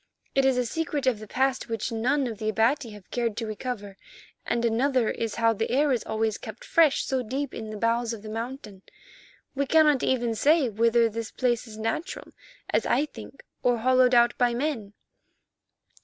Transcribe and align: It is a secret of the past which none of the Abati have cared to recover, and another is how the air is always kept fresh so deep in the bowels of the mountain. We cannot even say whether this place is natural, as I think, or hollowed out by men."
It 0.33 0.45
is 0.45 0.57
a 0.57 0.65
secret 0.65 1.05
of 1.05 1.19
the 1.19 1.27
past 1.27 1.69
which 1.69 1.91
none 1.91 2.25
of 2.25 2.39
the 2.39 2.49
Abati 2.49 2.89
have 2.89 3.11
cared 3.11 3.37
to 3.37 3.45
recover, 3.45 3.97
and 4.47 4.65
another 4.65 5.11
is 5.11 5.35
how 5.35 5.53
the 5.53 5.69
air 5.69 5.91
is 5.91 6.03
always 6.05 6.39
kept 6.39 6.65
fresh 6.65 7.03
so 7.05 7.21
deep 7.21 7.53
in 7.53 7.69
the 7.69 7.77
bowels 7.77 8.11
of 8.11 8.23
the 8.23 8.27
mountain. 8.29 8.81
We 9.53 9.67
cannot 9.67 10.01
even 10.01 10.33
say 10.33 10.69
whether 10.69 11.07
this 11.07 11.29
place 11.29 11.67
is 11.67 11.77
natural, 11.77 12.29
as 12.71 12.87
I 12.87 13.05
think, 13.05 13.43
or 13.61 13.77
hollowed 13.77 14.15
out 14.15 14.35
by 14.39 14.55
men." 14.55 14.93